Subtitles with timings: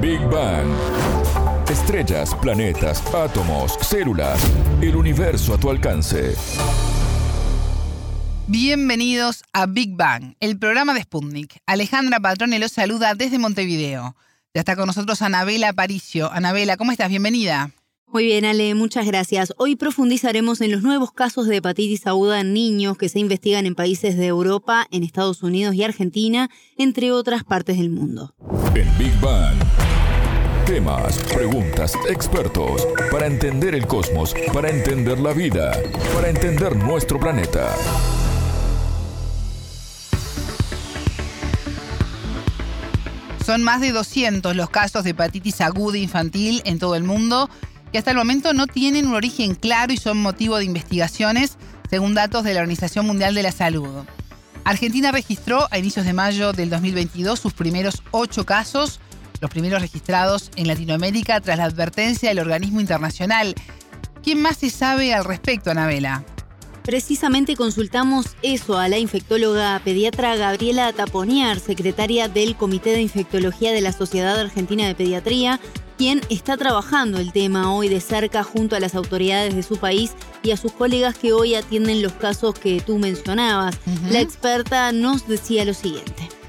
[0.00, 0.66] Big Bang.
[1.68, 4.40] Estrellas, planetas, átomos, células,
[4.80, 6.34] el universo a tu alcance.
[8.46, 11.58] Bienvenidos a Big Bang, el programa de Sputnik.
[11.66, 14.16] Alejandra Patrone los saluda desde Montevideo.
[14.54, 16.32] Ya está con nosotros Anabela Aparicio.
[16.32, 17.10] Anabela, ¿cómo estás?
[17.10, 17.70] Bienvenida.
[18.06, 19.52] Muy bien, Ale, muchas gracias.
[19.58, 23.74] Hoy profundizaremos en los nuevos casos de hepatitis aguda en niños que se investigan en
[23.74, 26.48] países de Europa, en Estados Unidos y Argentina,
[26.78, 28.34] entre otras partes del mundo.
[28.74, 29.56] En Big Bang.
[30.70, 35.72] Temas, preguntas, expertos, para entender el cosmos, para entender la vida,
[36.14, 37.74] para entender nuestro planeta.
[43.44, 47.50] Son más de 200 los casos de hepatitis aguda infantil en todo el mundo
[47.90, 51.56] que hasta el momento no tienen un origen claro y son motivo de investigaciones,
[51.90, 54.04] según datos de la Organización Mundial de la Salud.
[54.62, 59.00] Argentina registró a inicios de mayo del 2022 sus primeros ocho casos,
[59.40, 63.54] los primeros registrados en Latinoamérica tras la advertencia del organismo internacional.
[64.22, 66.24] ¿Quién más se sabe al respecto, Anabela?
[66.82, 73.80] Precisamente consultamos eso a la infectóloga pediatra Gabriela Taponiar, secretaria del Comité de Infectología de
[73.80, 75.60] la Sociedad Argentina de Pediatría,
[75.98, 80.12] quien está trabajando el tema hoy de cerca junto a las autoridades de su país
[80.42, 83.78] y a sus colegas que hoy atienden los casos que tú mencionabas.
[84.10, 86.39] La experta nos decía lo siguiente.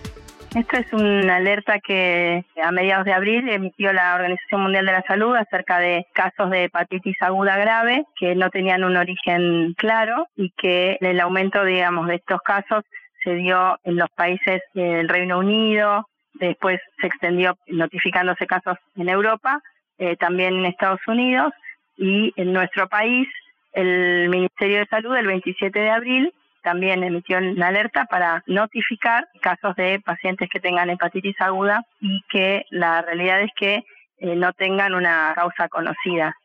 [0.54, 5.04] Esto es una alerta que a mediados de abril emitió la Organización Mundial de la
[5.04, 10.52] Salud acerca de casos de hepatitis aguda grave que no tenían un origen claro y
[10.58, 12.84] que el aumento, digamos, de estos casos
[13.24, 19.62] se dio en los países del Reino Unido, después se extendió notificándose casos en Europa,
[20.00, 21.54] eh, también en Estados Unidos
[21.96, 23.30] y en nuestro país.
[23.72, 29.76] El Ministerio de Salud el 27 de abril también emitió una alerta para notificar casos
[29.76, 33.84] de pacientes que tengan hepatitis aguda y que la realidad es que
[34.18, 36.36] eh, no tengan una causa conocida.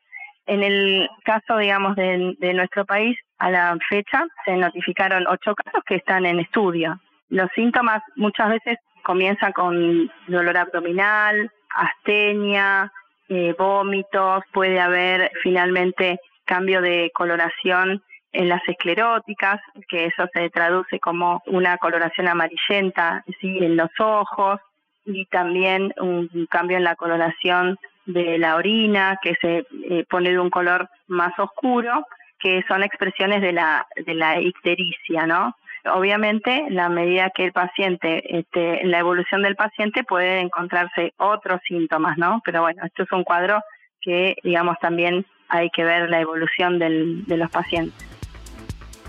[0.47, 5.96] En el caso, digamos, de, nuestro país, a la fecha se notificaron ocho casos que
[5.96, 7.01] están en estudio.
[7.29, 12.92] Los síntomas muchas veces comienza con dolor abdominal, astenia,
[13.29, 18.02] eh, vómitos, puede haber finalmente cambio de coloración
[18.36, 24.61] en las escleróticas, que eso se traduce como una coloración amarillenta en los ojos,
[25.07, 30.39] y también un cambio en la coloración de la orina, que se eh, pone de
[30.39, 32.05] un color más oscuro,
[32.39, 35.57] que son expresiones de la, de la ictericia, ¿no?
[35.92, 42.19] Obviamente, la medida que el paciente, este, la evolución del paciente puede encontrarse otros síntomas,
[42.19, 42.42] ¿no?
[42.45, 43.61] Pero bueno, esto es un cuadro
[44.01, 48.05] que, digamos, también hay que ver la evolución de los pacientes.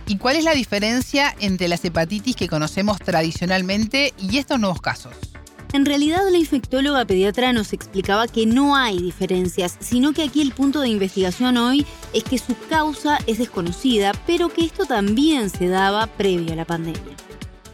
[0.09, 5.13] ¿Y cuál es la diferencia entre las hepatitis que conocemos tradicionalmente y estos nuevos casos?
[5.73, 10.53] En realidad la infectóloga pediatra nos explicaba que no hay diferencias, sino que aquí el
[10.53, 15.67] punto de investigación hoy es que su causa es desconocida, pero que esto también se
[15.67, 17.17] daba previo a la pandemia.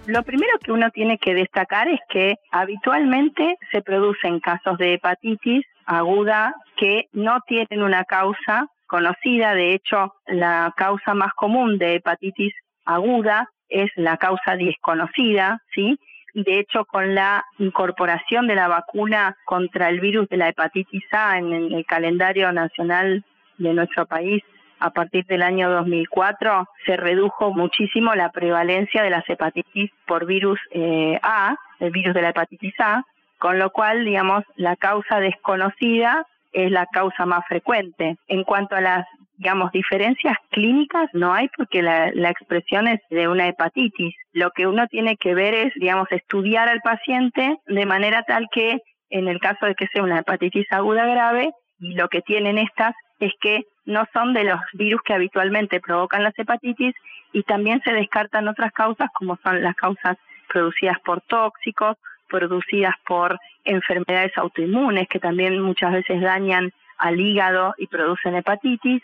[0.08, 5.64] Lo primero que uno tiene que destacar es que habitualmente se producen casos de hepatitis
[5.86, 9.56] aguda que no tienen una causa conocida.
[9.56, 12.54] De hecho, la causa más común de hepatitis
[12.86, 15.98] aguda es la causa desconocida, ¿sí?
[16.36, 21.40] De hecho, con la incorporación de la vacuna contra el virus de la hepatitis A
[21.40, 23.24] en el calendario nacional
[23.58, 24.44] de nuestro país,
[24.80, 30.60] a partir del año 2004 se redujo muchísimo la prevalencia de las hepatitis por virus
[30.70, 33.04] eh, A, el virus de la hepatitis A,
[33.40, 38.18] con lo cual, digamos, la causa desconocida es la causa más frecuente.
[38.28, 39.06] En cuanto a las
[39.38, 44.16] digamos, diferencias clínicas no hay porque la, expresión es de una hepatitis.
[44.32, 48.80] Lo que uno tiene que ver es, digamos, estudiar al paciente de manera tal que
[49.10, 52.96] en el caso de que sea una hepatitis aguda grave, y lo que tienen estas
[53.20, 56.96] es que no son de los virus que habitualmente provocan las hepatitis
[57.32, 61.98] y también se descartan otras causas como son las causas producidas por tóxicos,
[62.34, 69.04] producidas por enfermedades autoinmunes que también muchas veces dañan al hígado y producen hepatitis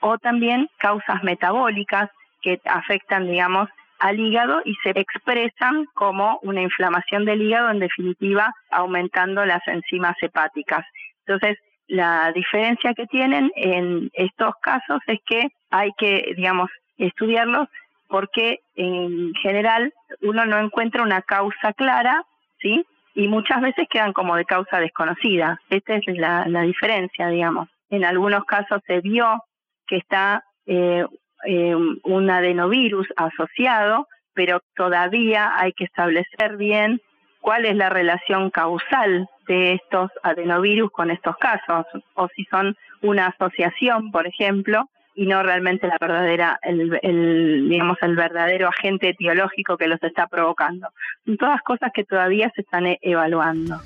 [0.00, 2.08] o también causas metabólicas
[2.40, 8.54] que afectan, digamos, al hígado y se expresan como una inflamación del hígado, en definitiva,
[8.70, 10.86] aumentando las enzimas hepáticas.
[11.26, 11.58] Entonces,
[11.88, 17.66] la diferencia que tienen en estos casos es que hay que, digamos, estudiarlos
[18.08, 19.92] porque en general
[20.22, 22.22] uno no encuentra una causa clara,
[22.60, 22.84] ¿sí?
[23.14, 25.60] Y muchas veces quedan como de causa desconocida.
[25.70, 27.68] Esta es la, la diferencia, digamos.
[27.90, 29.42] En algunos casos se vio
[29.86, 31.04] que está eh,
[31.44, 37.00] eh, un adenovirus asociado, pero todavía hay que establecer bien
[37.40, 43.28] cuál es la relación causal de estos adenovirus con estos casos, o si son una
[43.28, 44.88] asociación, por ejemplo,
[45.18, 50.90] y no realmente la verdadera, el, digamos, el verdadero agente etiológico que los está provocando.
[51.26, 53.82] Son todas cosas que todavía se están e, evaluando.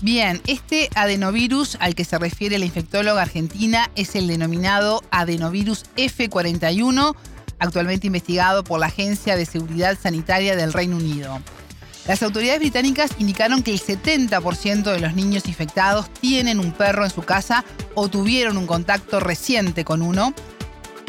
[0.00, 7.14] Bien, este adenovirus al que se refiere la infectóloga argentina es el denominado adenovirus F41,
[7.58, 11.38] actualmente investigado por la Agencia de Seguridad Sanitaria del Reino Unido.
[12.06, 17.10] Las autoridades británicas indicaron que el 70% de los niños infectados tienen un perro en
[17.10, 17.64] su casa
[17.94, 20.32] o tuvieron un contacto reciente con uno.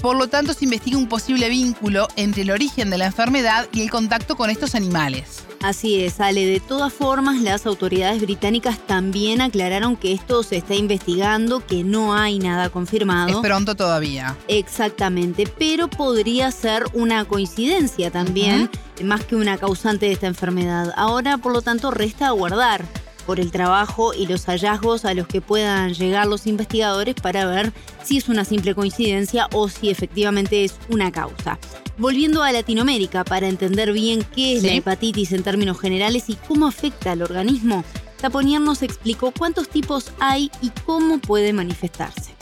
[0.02, 3.82] Por lo tanto, se investiga un posible vínculo entre el origen de la enfermedad y
[3.82, 5.44] el contacto con estos animales.
[5.62, 6.46] Así es, Ale.
[6.46, 12.14] De todas formas, las autoridades británicas también aclararon que esto se está investigando, que no
[12.14, 13.30] hay nada confirmado.
[13.30, 14.38] Es pronto todavía.
[14.48, 18.70] Exactamente, pero podría ser una coincidencia también,
[19.04, 20.94] más que una causante de esta enfermedad.
[20.96, 22.86] Ahora, por lo tanto, resta aguardar
[23.28, 27.74] por el trabajo y los hallazgos a los que puedan llegar los investigadores para ver
[28.02, 31.60] si es una simple coincidencia o si efectivamente es una causa.
[31.98, 36.68] Volviendo a Latinoamérica para entender bien qué es la hepatitis en términos generales y cómo
[36.68, 37.84] afecta al organismo,
[38.22, 42.34] Taponier nos explicó cuántos tipos hay y cómo puede manifestarse.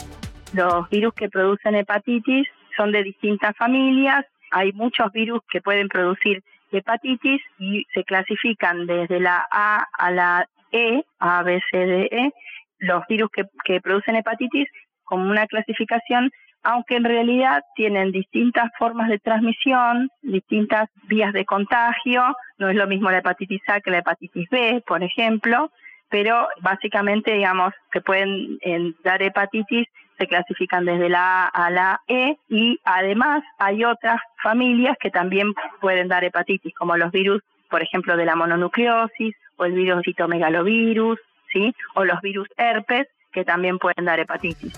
[0.52, 2.46] Los virus que producen hepatitis
[2.76, 4.24] son de distintas familias.
[4.52, 10.48] Hay muchos virus que pueden producir hepatitis y se clasifican desde la A a la
[10.72, 12.32] E, A, B, C, D, E,
[12.78, 13.30] los virus
[13.64, 14.68] que, producen hepatitis
[15.04, 16.30] como una clasificación,
[16.62, 22.86] aunque en realidad tienen distintas formas de transmisión, distintas vías de contagio, no es lo
[22.86, 25.70] mismo la hepatitis A que la hepatitis B, por ejemplo,
[26.08, 28.58] pero básicamente, digamos, que pueden
[29.04, 29.86] dar hepatitis,
[30.18, 35.52] se clasifican desde la A a la E y además hay otras familias que también
[35.80, 41.18] pueden dar hepatitis, como los virus, por ejemplo, de la mononucleosis o el virus citomegalovirus,
[41.52, 41.74] ¿sí?
[41.94, 44.72] O los virus herpes que también pueden dar hepatitis.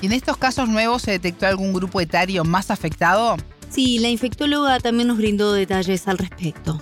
[0.00, 3.36] ¿Y en estos casos nuevos se detectó algún grupo etario más afectado?
[3.68, 6.78] Sí, la infectóloga también nos brindó detalles al respecto.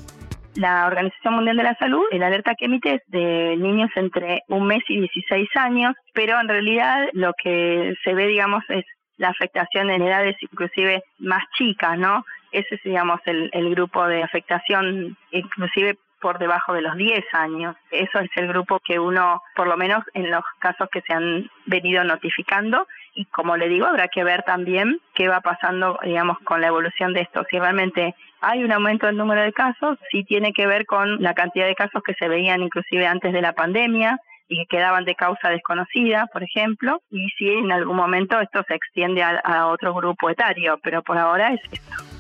[0.57, 4.67] La Organización Mundial de la Salud, el alerta que emite es de niños entre un
[4.67, 8.85] mes y 16 años, pero en realidad lo que se ve, digamos, es
[9.19, 12.25] la afectación en edades inclusive más chicas, ¿no?
[12.51, 17.77] Ese es, digamos, el, el grupo de afectación, inclusive por debajo de los 10 años.
[17.91, 21.51] Eso es el grupo que uno, por lo menos en los casos que se han
[21.67, 26.61] venido notificando, y como le digo, habrá que ver también qué va pasando, digamos, con
[26.61, 27.45] la evolución de esto.
[27.51, 31.35] Si realmente hay un aumento del número de casos, sí tiene que ver con la
[31.35, 34.19] cantidad de casos que se veían inclusive antes de la pandemia
[34.49, 38.75] y que quedaban de causa desconocida, por ejemplo, y si en algún momento esto se
[38.75, 42.20] extiende a, a otro grupo etario, pero por ahora es esto.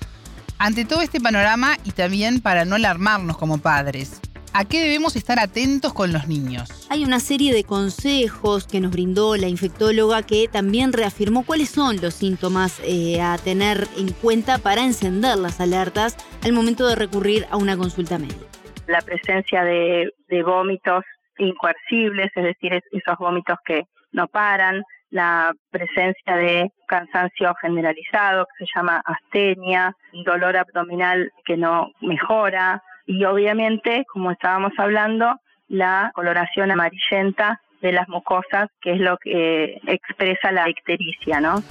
[0.62, 4.21] Ante todo este panorama y también para no alarmarnos como padres,
[4.53, 6.87] ¿a qué debemos estar atentos con los niños?
[6.91, 11.97] Hay una serie de consejos que nos brindó la infectóloga que también reafirmó cuáles son
[12.03, 17.47] los síntomas eh, a tener en cuenta para encender las alertas al momento de recurrir
[17.51, 18.45] a una consulta médica.
[18.87, 21.05] La presencia de, de vómitos
[21.39, 28.71] incoercibles, es decir, esos vómitos que no paran, la presencia de cansancio generalizado, que se
[28.75, 35.35] llama astenia, dolor abdominal que no mejora y obviamente, como estábamos hablando,
[35.69, 41.62] la coloración amarillenta de las mucosas, que es lo que expresa la ictericia, ¿no?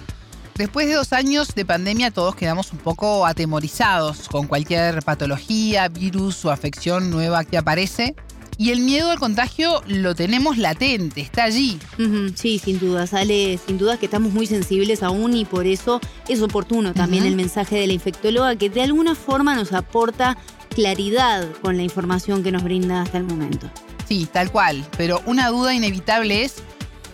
[0.56, 6.44] Después de dos años de pandemia todos quedamos un poco atemorizados con cualquier patología, virus
[6.44, 8.16] o afección nueva que aparece.
[8.60, 11.80] Y el miedo al contagio lo tenemos latente, está allí.
[12.36, 16.42] Sí, sin duda, sale, sin duda que estamos muy sensibles aún y por eso es
[16.42, 20.38] oportuno también el mensaje de la infectóloga que de alguna forma nos aporta
[20.76, 23.72] claridad con la información que nos brinda hasta el momento.
[24.10, 26.56] Sí, tal cual, pero una duda inevitable es,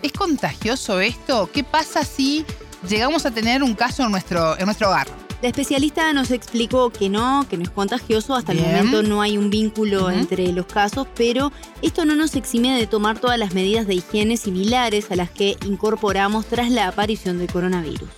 [0.02, 1.48] ¿es contagioso esto?
[1.52, 2.44] ¿Qué pasa si
[2.88, 5.06] llegamos a tener un caso en nuestro, en nuestro hogar?
[5.46, 9.38] La especialista nos explicó que no, que no es contagioso, hasta el momento no hay
[9.38, 13.86] un vínculo entre los casos, pero esto no nos exime de tomar todas las medidas
[13.86, 18.10] de higiene similares a las que incorporamos tras la aparición del coronavirus.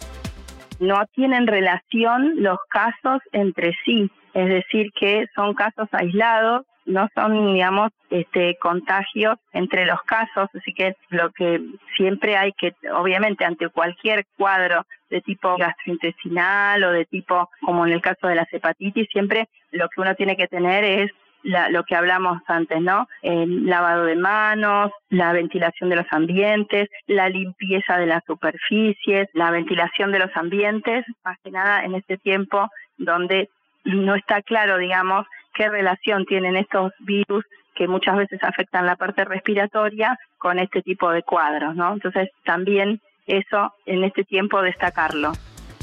[0.81, 7.53] No tienen relación los casos entre sí, es decir, que son casos aislados no son,
[7.53, 11.61] digamos, este, contagios entre los casos, así que lo que
[11.97, 17.93] siempre hay que, obviamente, ante cualquier cuadro de tipo gastrointestinal o de tipo, como en
[17.93, 21.11] el caso de la hepatitis, siempre lo que uno tiene que tener es
[21.43, 23.07] lo que hablamos antes, ¿no?
[23.23, 29.51] El lavado de manos, la ventilación de los ambientes, la limpieza de las superficies, la
[29.51, 33.49] ventilación de los ambientes, más que nada en este tiempo donde
[33.85, 35.27] no está claro, digamos,
[35.59, 41.11] qué relación tienen estos virus que muchas veces afectan la parte respiratoria con este tipo
[41.11, 41.93] de cuadros, ¿no?
[41.93, 45.33] Entonces también eso en este tiempo destacarlo.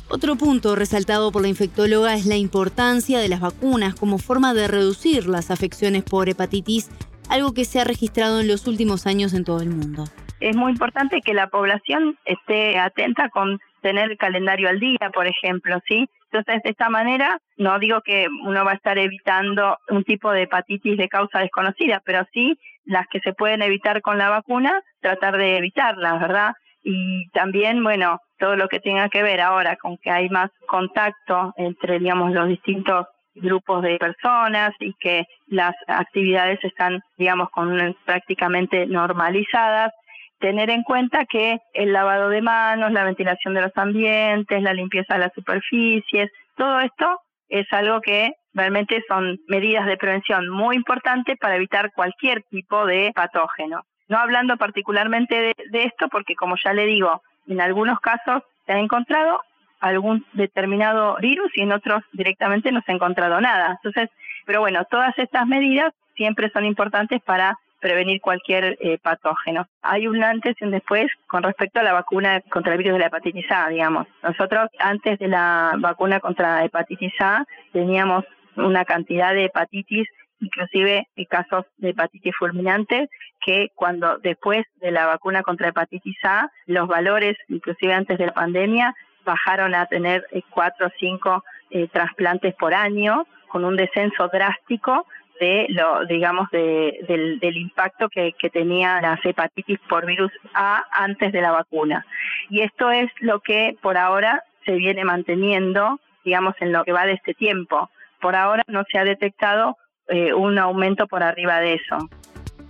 [0.07, 4.67] Otro punto resaltado por la infectóloga es la importancia de las vacunas como forma de
[4.67, 6.89] reducir las afecciones por hepatitis,
[7.29, 10.05] algo que se ha registrado en los últimos años en todo el mundo.
[10.39, 15.27] Es muy importante que la población esté atenta con tener el calendario al día, por
[15.27, 16.09] ejemplo, ¿sí?
[16.35, 20.43] Entonces, de esta manera, no digo que uno va a estar evitando un tipo de
[20.43, 25.37] hepatitis de causa desconocida, pero sí las que se pueden evitar con la vacuna, tratar
[25.37, 26.53] de evitarlas, ¿verdad?
[26.83, 31.53] Y también, bueno, todo lo que tenga que ver ahora con que hay más contacto
[31.55, 38.87] entre, digamos, los distintos grupos de personas y que las actividades están, digamos, con, prácticamente
[38.87, 39.93] normalizadas,
[40.39, 45.15] tener en cuenta que el lavado de manos, la ventilación de los ambientes, la limpieza
[45.15, 51.37] de las superficies, todo esto es algo que realmente son medidas de prevención muy importantes
[51.39, 53.83] para evitar cualquier tipo de patógeno.
[54.07, 58.73] No hablando particularmente de, de esto porque, como ya le digo, en algunos casos se
[58.73, 59.41] ha encontrado
[59.79, 63.77] algún determinado virus y en otros directamente no se ha encontrado nada.
[63.83, 64.09] Entonces,
[64.45, 69.67] pero bueno, todas estas medidas siempre son importantes para prevenir cualquier eh, patógeno.
[69.83, 72.99] Hay un antes y un después con respecto a la vacuna contra el virus de
[72.99, 74.07] la hepatitis A, digamos.
[74.23, 78.25] Nosotros antes de la vacuna contra la hepatitis A teníamos
[78.55, 80.07] una cantidad de hepatitis
[80.41, 83.07] inclusive casos de hepatitis fulminante,
[83.45, 88.33] que cuando después de la vacuna contra hepatitis A, los valores, inclusive antes de la
[88.33, 94.27] pandemia, bajaron a tener eh, cuatro o cinco eh, trasplantes por año, con un descenso
[94.27, 95.05] drástico
[95.39, 100.83] de lo, digamos, de, del, del, impacto que, que tenía la hepatitis por virus A
[100.91, 102.05] antes de la vacuna.
[102.49, 107.05] Y esto es lo que por ahora se viene manteniendo, digamos, en lo que va
[107.05, 107.89] de este tiempo.
[108.21, 109.77] Por ahora no se ha detectado
[110.07, 112.09] eh, un aumento por arriba de eso.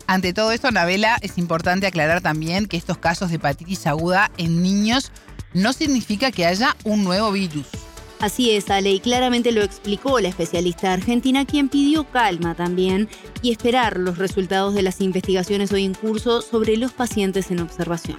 [0.08, 4.62] Ante todo esto, Nabela, es importante aclarar también que estos casos de hepatitis aguda en
[4.62, 5.12] niños
[5.54, 7.85] no significa que haya un nuevo virus.
[8.22, 13.08] Así es, Ale, y claramente lo explicó la especialista argentina, quien pidió calma también
[13.42, 18.18] y esperar los resultados de las investigaciones hoy en curso sobre los pacientes en observación.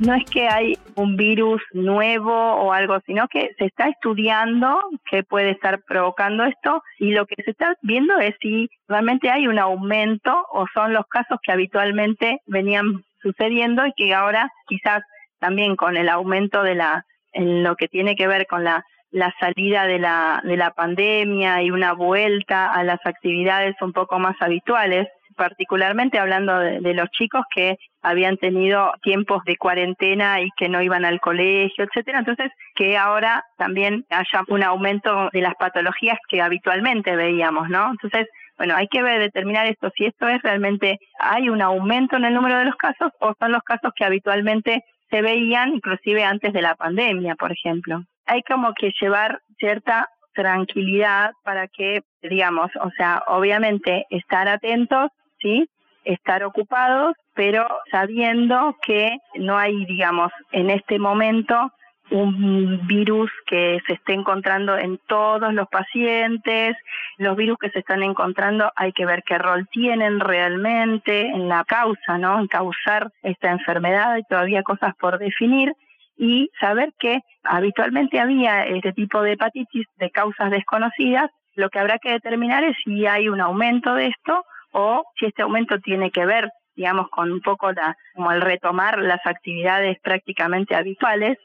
[0.00, 5.22] No es que hay un virus nuevo o algo, sino que se está estudiando qué
[5.22, 9.58] puede estar provocando esto y lo que se está viendo es si realmente hay un
[9.58, 15.02] aumento o son los casos que habitualmente venían sucediendo y que ahora quizás
[15.38, 19.34] también con el aumento de la en lo que tiene que ver con la la
[19.40, 24.36] salida de la de la pandemia y una vuelta a las actividades un poco más
[24.40, 25.08] habituales
[25.40, 31.06] particularmente hablando de, los chicos que habían tenido tiempos de cuarentena y que no iban
[31.06, 32.18] al colegio, etcétera.
[32.18, 37.90] Entonces, que ahora también haya un aumento de las patologías que habitualmente veíamos, ¿no?
[37.90, 42.26] Entonces, bueno, hay que ver, determinar esto, si esto es realmente, hay un aumento en
[42.26, 46.52] el número de los casos o son los casos que habitualmente se veían inclusive antes
[46.52, 48.02] de la pandemia, por ejemplo.
[48.30, 55.10] Hay como que llevar cierta tranquilidad para que, digamos, o sea, obviamente estar atentos
[55.40, 55.68] ¿sí?
[56.04, 61.72] Estar ocupados, pero sabiendo que no hay, digamos, en este momento
[62.10, 66.76] un virus que se esté encontrando en todos los pacientes,
[67.18, 71.64] los virus que se están encontrando hay que ver qué rol tienen realmente en la
[71.64, 72.40] causa, ¿no?
[72.40, 75.72] En causar esta enfermedad, hay todavía cosas por definir
[76.20, 81.98] y saber que habitualmente había este tipo de hepatitis de causas desconocidas, lo que habrá
[81.98, 86.26] que determinar es si hay un aumento de esto o si este aumento tiene que
[86.26, 91.38] ver, digamos, con un poco la, como el retomar las actividades prácticamente habituales,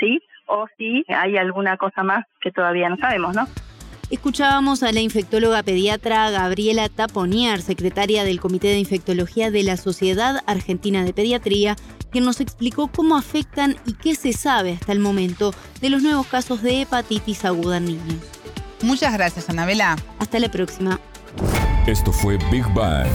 [0.00, 0.18] ¿sí?
[0.46, 3.44] O si hay alguna cosa más que todavía no sabemos, ¿no?
[4.12, 10.42] Escuchábamos a la infectóloga pediatra Gabriela Taponier, secretaria del Comité de Infectología de la Sociedad
[10.46, 11.76] Argentina de Pediatría,
[12.10, 16.26] quien nos explicó cómo afectan y qué se sabe hasta el momento de los nuevos
[16.26, 18.20] casos de hepatitis aguda en niños.
[18.82, 19.96] Muchas gracias, Anabela.
[20.18, 21.00] Hasta la próxima.
[21.86, 23.08] Esto fue Big Bang.